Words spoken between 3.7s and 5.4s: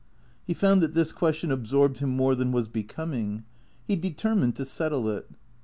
He determined to settle it.